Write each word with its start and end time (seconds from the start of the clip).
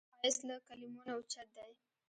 ښایست 0.17 0.41
له 0.49 0.55
کلمو 0.67 1.01
نه 1.07 1.13
اوچت 1.17 1.47
دی 1.55 1.71